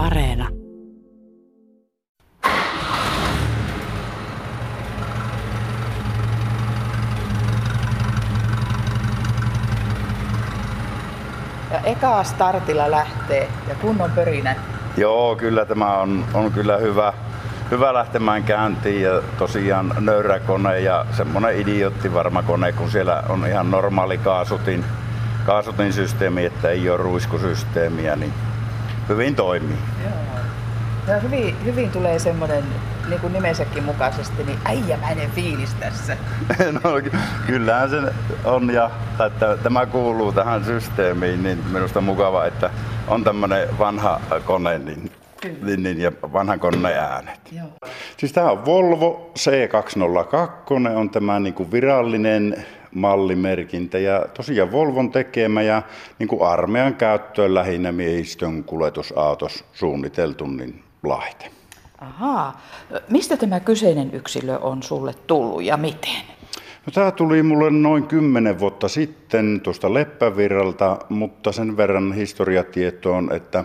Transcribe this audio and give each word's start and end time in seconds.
Areena. 0.00 0.48
Ja 11.70 11.80
eka 11.84 12.24
startilla 12.24 12.90
lähtee 12.90 13.48
ja 13.68 13.74
kunnon 13.74 14.10
pörinä. 14.10 14.56
Joo, 14.96 15.36
kyllä 15.36 15.64
tämä 15.64 15.98
on, 15.98 16.24
on 16.34 16.52
kyllä 16.52 16.76
hyvä, 16.76 17.12
hyvä 17.70 17.94
lähtemään 17.94 18.44
käyntiin 18.44 19.02
ja 19.02 19.22
tosiaan 19.38 19.94
nöyrä 20.00 20.40
kone 20.40 20.80
ja 20.80 21.06
semmonen 21.16 21.60
idiotti 21.60 22.14
varma 22.14 22.42
kone, 22.42 22.72
kun 22.72 22.90
siellä 22.90 23.22
on 23.28 23.46
ihan 23.46 23.70
normaali 23.70 24.18
kaasutin, 24.18 24.84
kaasutin 25.46 25.92
systeemi, 25.92 26.44
että 26.44 26.68
ei 26.68 26.90
ole 26.90 26.96
ruiskusysteemiä, 26.96 28.16
niin 28.16 28.32
hyvin 29.10 29.36
toimii. 29.36 29.76
Joo. 30.02 30.12
Ja 31.08 31.20
hyvin, 31.20 31.64
hyvin 31.64 31.90
tulee 31.90 32.18
semmoinen, 32.18 32.64
niin 33.08 33.20
kuin 33.20 33.32
nimensäkin 33.32 33.84
mukaisesti, 33.84 34.44
niin 34.44 34.58
äijämäinen 34.64 35.30
fiilis 35.30 35.74
tässä. 35.74 36.16
No 36.72 36.90
kyllähän 37.46 37.90
se 37.90 37.96
on 38.44 38.70
ja 38.70 38.90
että 39.26 39.56
tämä 39.62 39.86
kuuluu 39.86 40.32
tähän 40.32 40.64
systeemiin, 40.64 41.42
niin 41.42 41.58
minusta 41.72 42.00
mukava, 42.00 42.44
että 42.44 42.70
on 43.08 43.24
tämmöinen 43.24 43.78
vanha 43.78 44.20
kone 44.44 44.78
niin, 44.78 45.10
niin, 45.62 45.82
niin, 45.82 46.00
ja 46.00 46.12
vanhan 46.32 46.60
koneen 46.60 46.98
äänet. 46.98 47.40
Joo. 47.52 47.68
Siis 48.16 48.32
tämä 48.32 48.50
on 48.50 48.64
Volvo 48.64 49.32
C202, 49.38 50.96
on 50.96 51.10
tämä 51.10 51.40
niin 51.40 51.54
kuin 51.54 51.72
virallinen 51.72 52.66
mallimerkintä 52.94 53.98
ja 53.98 54.26
tosiaan 54.34 54.72
Volvon 54.72 55.10
tekemä 55.10 55.62
ja 55.62 55.82
niin 56.18 56.28
kuin 56.28 56.42
armeijan 56.42 56.94
käyttöön 56.94 57.54
lähinnä 57.54 57.92
miehistön 57.92 58.64
kuljetusautos 58.64 59.64
suunniteltu 59.72 60.46
niin 60.46 60.82
laite. 61.02 61.50
Ahaa. 61.98 62.60
Mistä 63.08 63.36
tämä 63.36 63.60
kyseinen 63.60 64.14
yksilö 64.14 64.58
on 64.58 64.82
sulle 64.82 65.14
tullut 65.26 65.62
ja 65.62 65.76
miten? 65.76 66.22
No, 66.86 66.92
tämä 66.94 67.10
tuli 67.10 67.42
mulle 67.42 67.70
noin 67.70 68.06
kymmenen 68.06 68.58
vuotta 68.58 68.88
sitten 68.88 69.60
tuosta 69.60 69.94
Leppävirralta, 69.94 70.98
mutta 71.08 71.52
sen 71.52 71.76
verran 71.76 72.12
historiatietoon, 72.12 73.32
että 73.32 73.64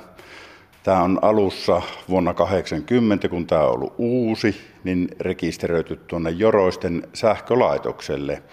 tämä 0.86 1.02
on 1.02 1.20
alussa 1.22 1.82
vuonna 2.10 2.34
80, 2.34 3.30
kun 3.30 3.48
tämä 3.48 3.62
on 3.62 3.74
ollut 3.74 3.94
uusi, 3.98 4.56
niin 4.84 5.08
rekisteröity 5.20 5.96
tuonne 5.96 6.30
Joroisten 6.30 7.08
sähkölaitokselle. 7.14 8.44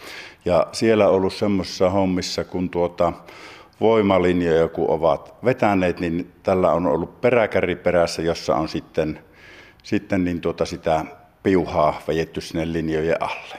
Ja 0.45 0.67
siellä 0.73 1.09
on 1.09 1.15
ollut 1.15 1.33
semmoisissa 1.33 1.91
hommissa, 1.91 2.45
kun 2.45 2.71
tuota 2.71 3.13
voimalinjoja 3.81 4.69
kun 4.69 4.91
ovat 4.91 5.35
vetäneet, 5.45 6.01
niin 6.01 6.33
tällä 6.43 6.73
on 6.73 6.87
ollut 6.87 7.21
peräkärri 7.21 7.77
perässä, 7.77 8.23
jossa 8.23 8.57
on 8.57 8.69
sitten, 8.69 9.19
sitten 9.83 10.25
niin 10.25 10.41
tuota 10.41 10.65
sitä 10.65 11.05
piuhaa 11.43 12.03
vejetty 12.09 12.41
sinne 12.41 12.73
linjojen 12.73 13.23
alle. 13.23 13.57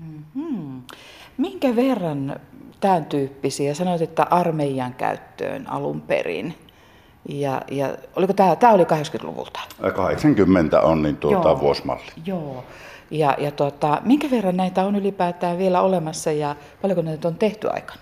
Mm-hmm. 0.00 0.82
Minkä 1.36 1.76
verran 1.76 2.40
tämän 2.80 3.04
tyyppisiä, 3.04 3.74
sanoit, 3.74 4.02
että 4.02 4.26
armeijan 4.30 4.94
käyttöön 4.94 5.70
alun 5.70 6.00
perin, 6.00 6.54
ja, 7.28 7.62
ja 7.70 7.96
oliko 8.16 8.32
tämä, 8.32 8.56
tämä 8.56 8.72
oli 8.72 8.84
80-luvulta? 8.84 9.60
80 9.94 10.80
on 10.80 11.02
niin 11.02 11.16
tuota 11.16 11.48
Joo. 11.48 11.60
vuosimalli. 11.60 12.12
Joo. 12.26 12.64
Ja, 13.10 13.36
ja 13.38 13.50
tuota, 13.50 14.02
minkä 14.04 14.30
verran 14.30 14.56
näitä 14.56 14.84
on 14.84 14.96
ylipäätään 14.96 15.58
vielä 15.58 15.80
olemassa 15.80 16.32
ja 16.32 16.56
paljonko 16.82 17.02
näitä 17.02 17.28
on 17.28 17.34
tehty 17.34 17.68
aikana? 17.70 18.00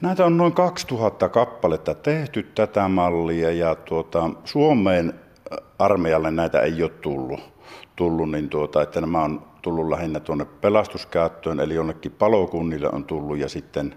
Näitä 0.00 0.24
on 0.24 0.36
noin 0.36 0.52
2000 0.52 1.28
kappaletta 1.28 1.94
tehty 1.94 2.42
tätä 2.42 2.88
mallia 2.88 3.52
ja 3.52 3.74
tuota, 3.74 4.30
Suomeen 4.44 5.14
armeijalle 5.78 6.30
näitä 6.30 6.60
ei 6.60 6.82
ole 6.82 6.90
tullut, 6.90 7.40
tullut 7.96 8.30
niin 8.30 8.48
tuota, 8.48 8.82
että 8.82 9.00
nämä 9.00 9.22
on 9.22 9.42
tullut 9.62 9.88
lähinnä 9.88 10.20
tuonne 10.20 10.44
pelastuskäyttöön, 10.44 11.60
eli 11.60 11.74
jonnekin 11.74 12.12
palokunnille 12.12 12.88
on 12.92 13.04
tullut 13.04 13.38
ja 13.38 13.48
sitten 13.48 13.94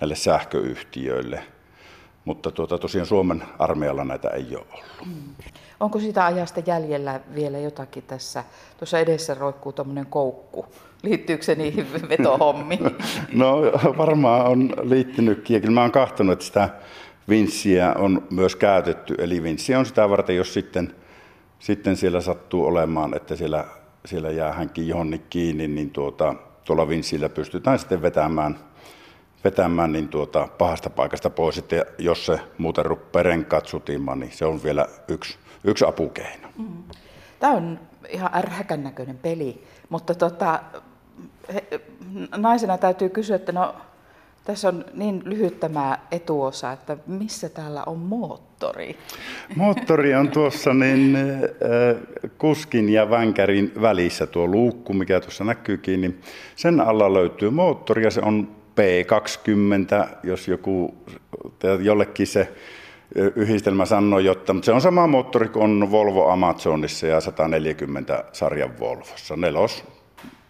näille 0.00 0.14
sähköyhtiöille. 0.14 1.42
Mutta 2.24 2.50
tuota, 2.50 2.78
tosiaan 2.78 3.06
Suomen 3.06 3.42
armeijalla 3.58 4.04
näitä 4.04 4.28
ei 4.28 4.56
ole 4.56 4.66
ollut. 4.72 5.08
Onko 5.80 6.00
sitä 6.00 6.24
ajasta 6.24 6.60
jäljellä 6.66 7.20
vielä 7.34 7.58
jotakin 7.58 8.02
tässä? 8.02 8.44
Tuossa 8.78 8.98
edessä 8.98 9.34
roikkuu 9.34 9.72
tuommoinen 9.72 10.06
koukku. 10.06 10.66
Liittyykö 11.02 11.44
se 11.44 11.54
niihin 11.54 11.86
vetohommiin? 12.08 12.80
No 13.32 13.56
varmaan 13.98 14.46
on 14.46 14.72
liittynytkin 14.82 15.54
ja 15.54 15.60
kyllä 15.60 15.74
mä 15.74 15.80
oon 15.80 15.92
kahtonut, 15.92 16.32
että 16.32 16.44
sitä 16.44 16.68
vinssiä 17.28 17.94
on 17.98 18.26
myös 18.30 18.56
käytetty. 18.56 19.14
Eli 19.18 19.42
vinssi 19.42 19.74
on 19.74 19.86
sitä 19.86 20.08
varten, 20.08 20.36
jos 20.36 20.54
sitten, 20.54 20.94
sitten 21.58 21.96
siellä 21.96 22.20
sattuu 22.20 22.64
olemaan, 22.66 23.16
että 23.16 23.36
siellä, 23.36 23.64
siellä 24.06 24.30
jää 24.30 24.52
hänkin 24.52 24.88
johonkin 24.88 25.22
kiinni, 25.30 25.68
niin 25.68 25.90
tuota, 25.90 26.34
tuolla 26.64 26.88
vinssillä 26.88 27.28
pystytään 27.28 27.78
sitten 27.78 28.02
vetämään, 28.02 28.58
vetämään 29.44 29.92
niin 29.92 30.08
tuota, 30.08 30.48
pahasta 30.58 30.90
paikasta 30.90 31.30
pois. 31.30 31.58
Että 31.58 31.84
jos 31.98 32.26
se 32.26 32.40
muuten 32.58 32.86
rupeaa 32.86 33.22
renkaat 33.22 33.66
sutimaan, 33.66 34.20
niin 34.20 34.32
se 34.32 34.44
on 34.44 34.62
vielä 34.62 34.86
yksi, 35.08 35.38
yksi 35.64 35.84
apukeino. 35.84 36.48
Tämä 37.40 37.52
on 37.52 37.78
ihan 38.08 38.30
ärhäkän 38.34 38.84
näköinen 38.84 39.18
peli, 39.18 39.64
mutta 39.88 40.14
tota, 40.14 40.60
he, 41.54 41.80
naisena 42.36 42.78
täytyy 42.78 43.08
kysyä, 43.08 43.36
että 43.36 43.52
no, 43.52 43.74
tässä 44.44 44.68
on 44.68 44.84
niin 44.94 45.22
lyhyt 45.24 45.60
tämä 45.60 45.98
etuosa, 46.10 46.72
että 46.72 46.96
missä 47.06 47.48
täällä 47.48 47.82
on 47.86 47.98
moottori? 47.98 48.98
Moottori 49.56 50.14
on 50.14 50.28
tuossa 50.28 50.74
niin, 50.74 51.16
äh, 51.16 52.30
kuskin 52.38 52.88
ja 52.88 53.10
vänkärin 53.10 53.72
välissä 53.80 54.26
tuo 54.26 54.46
luukku, 54.46 54.92
mikä 54.92 55.20
tuossa 55.20 55.44
näkyykin, 55.44 56.00
niin 56.00 56.20
sen 56.56 56.80
alla 56.80 57.14
löytyy 57.14 57.50
moottori 57.50 58.04
ja 58.04 58.10
se 58.10 58.20
on 58.20 58.61
P20, 58.72 60.08
jos 60.22 60.48
joku, 60.48 60.94
jollekin 61.80 62.26
se 62.26 62.52
yhdistelmä 63.14 63.86
sanoo, 63.86 64.18
jotta, 64.18 64.52
mutta 64.52 64.66
se 64.66 64.72
on 64.72 64.80
sama 64.80 65.06
moottori 65.06 65.48
kuin 65.48 65.62
on 65.62 65.90
Volvo 65.90 66.28
Amazonissa 66.28 67.06
ja 67.06 67.20
140 67.20 68.24
sarjan 68.32 68.78
Volvossa, 68.80 69.36
nelos, 69.36 69.84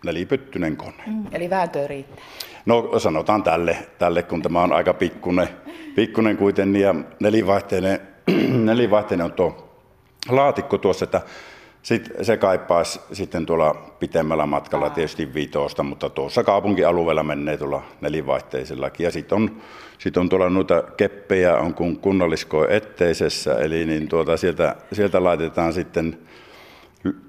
nelipyttyinen 0.04 0.76
kone. 0.76 1.02
Mm, 1.06 1.24
eli 1.32 1.50
vääntöä 1.50 1.86
riittää. 1.86 2.24
No 2.66 2.98
sanotaan 2.98 3.42
tälle, 3.42 3.76
tälle 3.98 4.22
kun 4.22 4.42
tämä 4.42 4.62
on 4.62 4.72
aika 4.72 4.94
pikkunen, 4.94 5.48
pikkunen 5.94 6.36
kuitenkin 6.36 6.82
ja 6.82 6.94
nelivaihteinen, 7.20 8.00
nelivaihteinen 8.64 9.24
on 9.24 9.32
tuo 9.32 9.78
laatikko 10.28 10.78
tuossa, 10.78 11.04
että 11.04 11.20
sit 11.82 12.10
se 12.22 12.36
kaipaisi 12.36 13.00
sitten 13.12 13.46
tuolla 13.46 13.74
pitemmällä 13.98 14.46
matkalla 14.46 14.90
tietysti 14.90 15.34
viitosta, 15.34 15.82
mutta 15.82 16.10
tuossa 16.10 16.44
kaupunkialueella 16.44 17.22
menee 17.22 17.56
tuolla 17.56 17.82
nelivaihteisellakin. 18.00 19.04
Ja 19.04 19.10
sitten 19.10 19.36
on, 19.36 19.62
sit 19.98 20.16
on 20.16 20.28
tuolla 20.28 20.50
noita 20.50 20.82
keppejä 20.96 21.56
on 21.56 21.74
kun 21.74 21.98
kunnalliskoe 21.98 22.76
etteisessä, 22.76 23.54
eli 23.54 23.86
niin 23.86 24.08
tuota, 24.08 24.36
sieltä, 24.36 24.76
sieltä 24.92 25.24
laitetaan 25.24 25.72
sitten 25.72 26.18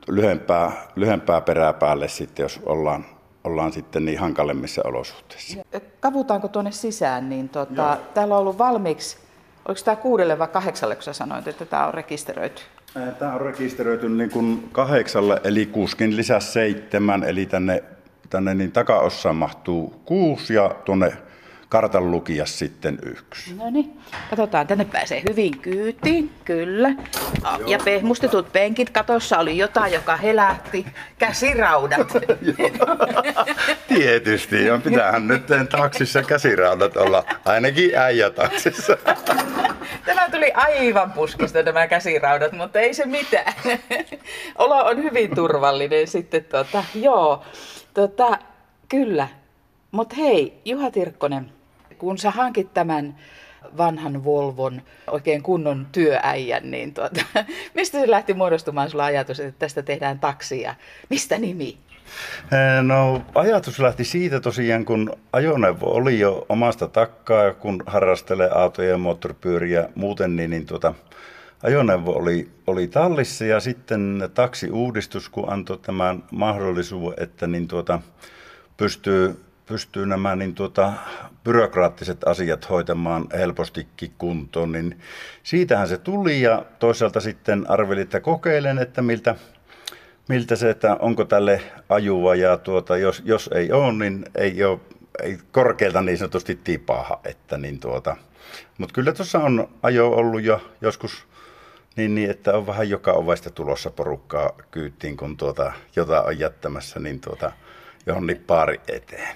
lyhempää, 0.08 0.72
lyhempää 0.96 1.41
perää 1.41 1.74
päälle 1.74 2.08
sitten, 2.08 2.44
jos 2.44 2.59
ollaan, 2.66 3.06
ollaan 3.44 3.74
sitten 3.74 4.06
niin 4.06 4.20
hankalemmissa 4.20 4.81
olosuhteissa. 4.85 5.58
Kavutaanko 6.00 6.47
tuonne 6.47 6.72
sisään, 6.72 7.30
niin 7.30 7.50
tota, 7.50 7.97
täällä 8.14 8.35
on 8.35 8.41
ollut 8.41 8.58
valmiiksi, 8.58 9.18
oliko 9.68 9.81
tämä 9.85 9.96
kuudelle 9.96 10.40
vai 10.40 10.47
kahdeksalle, 10.47 10.96
kun 10.96 11.03
sä 11.03 11.14
sanoit, 11.14 11.47
että 11.47 11.66
tämä 11.66 11.88
on 11.88 11.94
rekisteröity? 11.94 12.62
Tämä 13.19 13.33
on 13.33 13.41
rekisteröity 13.41 14.09
niin 14.09 14.29
kuin 14.29 14.69
kahdeksalle, 14.71 15.41
eli 15.43 15.65
kuskin 15.65 16.17
lisäs 16.17 16.53
seitsemän, 16.53 17.23
eli 17.23 17.45
tänne, 17.45 17.83
tänne 18.29 18.53
niin 18.53 18.71
takaossaan 18.71 19.35
mahtuu 19.35 20.01
kuusi 20.05 20.53
ja 20.53 20.75
tuonne 20.85 21.13
kartan 21.69 22.11
lukijas 22.11 22.59
sitten 22.59 22.99
yksi. 23.03 23.55
No 23.55 23.69
niin, 23.69 23.97
katsotaan, 24.29 24.67
tänne 24.67 24.85
pääsee 24.85 25.23
hyvin 25.29 25.59
kyytiin, 25.59 26.31
kyllä. 26.45 26.89
Ja 27.67 27.79
pehmustetut 27.85 28.51
penkit, 28.51 28.90
katossa 28.90 29.39
oli 29.39 29.57
jotain, 29.57 29.93
joka 29.93 30.16
helähti, 30.16 30.85
käsiraudat. 31.17 32.07
Tietysti, 33.87 34.66
ja 34.66 34.79
pitäähän 34.84 35.28
nyt 35.28 35.43
taksissa 35.72 36.23
käsiraudat 36.23 36.97
olla, 36.97 37.23
ainakin 37.46 37.97
äijä 37.97 38.29
taksissa. 38.29 38.97
Tämä 40.05 40.29
tuli 40.29 40.52
aivan 40.53 41.11
puskista 41.11 41.64
nämä 41.64 41.88
käsiraudat, 41.88 42.52
mutta 42.52 42.79
ei 42.79 42.94
se 42.94 43.05
mitään. 43.05 43.53
Olo 44.58 44.85
on 44.85 45.03
hyvin 45.03 45.35
turvallinen 45.35 46.08
sitten, 46.08 46.46
tota, 46.46 46.84
joo, 46.96 47.44
tota, 47.94 48.38
kyllä. 48.90 49.28
Mutta 49.91 50.16
hei, 50.16 50.61
Juha 50.66 50.91
Tirkkonen, 50.91 51.52
kun 51.97 52.17
sä 52.17 52.32
hankit 52.32 52.73
tämän 52.73 53.16
vanhan 53.78 54.23
Volvon 54.23 54.82
oikein 55.11 55.44
kunnon 55.44 55.88
työäijän, 55.91 56.72
niin 56.72 56.94
tuota, 56.94 57.22
mistä 57.73 57.99
se 57.99 58.11
lähti 58.11 58.34
muodostumaan 58.34 58.90
sulla 58.90 59.06
ajatus, 59.06 59.40
että 59.40 59.59
tästä 59.59 59.82
tehdään 59.82 60.20
taksia? 60.20 60.76
Mistä 61.09 61.38
nimi? 61.38 61.78
No 62.81 63.21
ajatus 63.35 63.79
lähti 63.79 64.03
siitä 64.03 64.39
tosiaan, 64.39 64.85
kun 64.85 65.11
ajoneuvo 65.33 65.85
oli 65.85 66.19
jo 66.19 66.45
omasta 66.49 66.87
takkaa, 66.87 67.53
kun 67.53 67.83
harrastelee 67.85 68.49
autoja 68.53 68.89
ja 68.89 68.97
moottoripyöriä 68.97 69.89
muuten, 69.95 70.35
niin, 70.35 70.49
niin 70.49 70.65
tuota, 70.65 70.93
ajoneuvo 71.63 72.11
oli, 72.11 72.49
oli 72.67 72.87
tallissa. 72.87 73.45
Ja 73.45 73.59
sitten 73.59 74.29
taksiuudistus, 74.33 75.29
kun 75.29 75.53
antoi 75.53 75.77
tämän 75.77 76.23
mahdollisuuden, 76.31 77.23
että 77.23 77.47
niin 77.47 77.67
tuota, 77.67 77.99
pystyy, 78.77 79.43
pystyy 79.65 80.05
nämä 80.05 80.35
niin 80.35 80.55
tuota, 80.55 80.93
byrokraattiset 81.43 82.27
asiat 82.27 82.69
hoitamaan 82.69 83.27
helpostikin 83.33 84.13
kuntoon, 84.17 84.71
niin 84.71 84.99
siitähän 85.43 85.87
se 85.87 85.97
tuli. 85.97 86.41
Ja 86.41 86.65
toisaalta 86.79 87.19
sitten 87.19 87.69
arvelin, 87.69 88.03
että 88.03 88.19
kokeilen, 88.19 88.79
että 88.79 89.01
miltä, 89.01 89.35
miltä 90.29 90.55
se, 90.55 90.70
että 90.70 90.96
onko 90.96 91.25
tälle 91.25 91.61
ajua 91.90 92.35
ja 92.35 92.58
tuota, 92.58 92.97
jos, 92.97 93.22
jos 93.25 93.49
ei 93.53 93.72
ole, 93.72 93.93
niin 93.93 94.25
ei 94.35 94.64
ole 94.64 94.79
ei 95.22 95.37
korkealta 95.52 96.02
niin 96.02 96.17
sanotusti 96.17 96.59
tipaha, 96.64 97.20
että 97.23 97.58
niin 97.58 97.79
tuota, 97.79 98.17
mutta 98.78 98.93
kyllä 98.93 99.11
tuossa 99.11 99.40
on 99.40 99.70
ajo 99.84 100.09
ollut 100.09 100.43
jo 100.43 100.61
joskus 100.81 101.28
niin, 101.96 102.16
niin, 102.16 102.29
että 102.29 102.53
on 102.58 102.67
vähän 102.67 102.90
joka 102.90 103.11
ovesta 103.11 103.49
tulossa 103.49 103.91
porukkaa 103.91 104.52
kyyttiin, 104.72 105.17
kun 105.17 105.37
tuota, 105.37 105.73
jota 105.96 106.22
on 106.22 106.40
jättämässä, 106.40 106.99
niin 106.99 107.20
tuota, 107.20 107.52
johonkin 108.05 108.44
pari 108.47 108.82
eteen. 108.88 109.35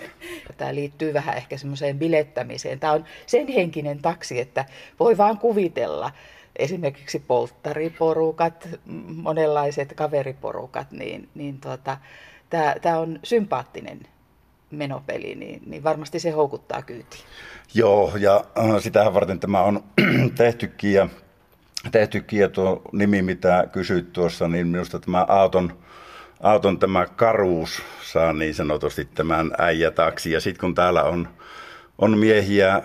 Tämä 0.57 0.75
liittyy 0.75 1.13
vähän 1.13 1.37
ehkä 1.37 1.57
semmoiseen 1.57 1.99
bilettämiseen. 1.99 2.79
Tämä 2.79 2.93
on 2.93 3.05
sen 3.25 3.47
henkinen 3.47 4.01
taksi, 4.01 4.39
että 4.39 4.65
voi 4.99 5.17
vaan 5.17 5.37
kuvitella, 5.37 6.11
esimerkiksi 6.55 7.19
polttariporukat, 7.19 8.69
monenlaiset 9.15 9.93
kaveriporukat, 9.93 10.91
niin, 10.91 11.29
niin 11.35 11.59
tuota, 11.59 11.97
tämä, 12.49 12.75
tämä 12.81 12.99
on 12.99 13.19
sympaattinen 13.23 13.99
menopeli, 14.71 15.35
niin, 15.35 15.61
niin 15.65 15.83
varmasti 15.83 16.19
se 16.19 16.31
houkuttaa 16.31 16.81
kyytiin. 16.81 17.23
Joo, 17.73 18.13
ja 18.19 18.45
äh, 18.59 18.81
sitähän 18.81 19.13
varten 19.13 19.39
tämä 19.39 19.61
on 19.61 19.83
tehtykin 20.37 20.93
ja, 20.93 21.09
tehtykin 21.91 22.39
ja 22.39 22.49
tuo 22.49 22.81
nimi, 22.91 23.21
mitä 23.21 23.67
kysyit 23.71 24.13
tuossa, 24.13 24.47
niin 24.47 24.67
minusta 24.67 24.99
tämä 24.99 25.25
auton, 25.29 25.77
auton 26.39 26.79
tämä 26.79 27.05
karuus 27.05 27.81
saa 28.01 28.33
niin 28.33 28.53
sanotusti 28.53 29.05
tämän 29.05 29.51
äijätaksi. 29.57 30.31
Ja 30.31 30.39
sitten 30.39 30.59
kun 30.59 30.75
täällä 30.75 31.03
on, 31.03 31.27
on 31.97 32.17
miehiä 32.17 32.81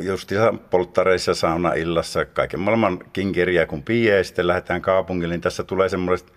just 0.00 0.32
polttareissa, 0.70 1.34
saunaillassa, 1.34 2.24
kaiken 2.24 2.60
maailman 2.60 2.98
kinkeriä 3.12 3.66
kun 3.66 3.82
pie, 3.82 4.24
sitten 4.24 4.46
lähdetään 4.46 4.82
kaupungille, 4.82 5.34
niin 5.34 5.40
tässä 5.40 5.62
tulee 5.62 5.88
semmoiset 5.88 6.32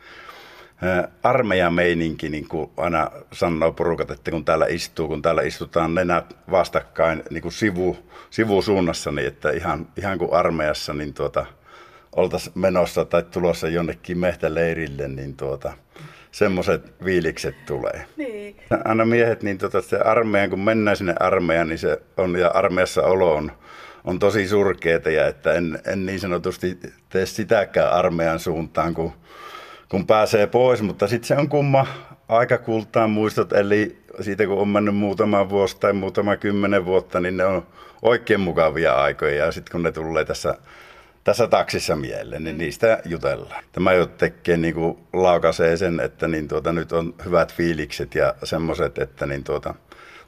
armeijameininki, 1.24 2.30
niin 2.30 2.48
kuin 2.48 2.72
aina 2.78 3.12
sanoo 3.32 3.72
porukat, 3.72 4.12
että 4.12 4.32
kun 4.32 4.46
täällä 4.46 4.66
istuu, 4.66 5.08
kun 5.08 5.22
täällä 5.22 5.42
istutaan 5.42 5.96
nenät 5.96 6.38
vastakkain 6.52 7.24
niin 7.30 7.42
kuin 7.42 7.52
sivu, 7.52 7.98
sivusuunnassa, 8.30 9.12
niin 9.12 9.28
että 9.28 9.52
ihan, 9.52 9.88
ihan 9.98 10.18
kuin 10.18 10.34
armeijassa, 10.34 10.94
niin 10.94 11.14
tuota, 11.14 11.46
oltaisiin 12.16 12.60
menossa 12.60 13.06
tai 13.06 13.24
tulossa 13.24 13.68
jonnekin 13.68 14.18
mehtäleirille, 14.18 15.08
niin 15.08 15.36
tuota, 15.36 15.74
semmoiset 16.32 16.94
viilikset 17.06 17.66
tulee. 17.66 18.06
Niin. 18.18 18.56
Aina 18.86 19.06
miehet, 19.06 19.44
niin 19.44 19.58
tuota, 19.58 19.82
se 19.82 19.98
armeijan, 19.98 20.50
kun 20.50 20.60
mennään 20.60 20.98
sinne 20.98 21.16
armeijaan, 21.20 21.68
niin 21.68 21.80
se 21.80 22.02
on, 22.18 22.40
ja 22.40 22.48
armeijassa 22.48 23.02
olo 23.02 23.36
on, 23.36 23.52
on 24.04 24.20
tosi 24.20 24.48
surkeeta, 24.48 25.10
ja 25.10 25.28
että 25.28 25.54
en, 25.54 25.80
en 25.86 26.06
niin 26.06 26.20
sanotusti 26.20 26.80
tee 27.10 27.26
sitäkään 27.26 27.94
armeijan 27.94 28.40
suuntaan, 28.40 28.94
kun 28.94 29.14
kun 29.94 30.08
pääsee 30.08 30.48
pois, 30.48 30.82
mutta 30.82 31.08
sitten 31.08 31.28
se 31.28 31.36
on 31.38 31.50
kumma 31.50 31.88
aika 32.28 32.58
kultaan 32.58 33.10
muistot, 33.10 33.54
eli 33.54 33.98
siitä 34.22 34.46
kun 34.46 34.58
on 34.58 34.68
mennyt 34.68 34.96
muutama 34.96 35.50
vuosi 35.50 35.78
tai 35.80 35.94
muutama 35.94 36.38
kymmenen 36.38 36.86
vuotta, 36.86 37.20
niin 37.20 37.38
ne 37.38 37.46
on 37.46 37.68
oikein 38.02 38.40
mukavia 38.40 38.96
aikoja 38.96 39.46
ja 39.46 39.52
sitten 39.52 39.72
kun 39.72 39.84
ne 39.84 39.92
tulee 39.92 40.26
tässä, 40.26 40.58
tässä 41.24 41.48
taksissa 41.48 41.96
mieleen, 41.96 42.44
niin 42.44 42.58
niistä 42.58 43.02
jutellaan. 43.06 43.64
Tämä 43.72 43.94
jo 43.94 44.06
tekee 44.06 44.58
niin 44.58 44.74
kuin 44.74 44.98
laukaisee 45.14 45.78
sen, 45.78 46.00
että 46.00 46.28
niin 46.28 46.48
tuota, 46.48 46.72
nyt 46.72 46.92
on 46.92 47.16
hyvät 47.26 47.54
fiilikset 47.54 48.16
ja 48.16 48.36
semmoiset, 48.44 48.98
että 48.98 49.26
niin 49.26 49.44
tuota, 49.44 49.74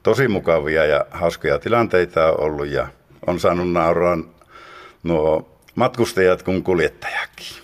tosi 0.03 0.27
mukavia 0.27 0.85
ja 0.85 1.05
hauskoja 1.11 1.59
tilanteita 1.59 2.25
on 2.25 2.39
ollut 2.39 2.67
ja 2.67 2.87
on 3.27 3.39
saanut 3.39 3.71
nauraa 3.71 4.17
nuo 5.03 5.59
matkustajat 5.75 6.43
kuin 6.43 6.63
kuljettajakin. 6.63 7.55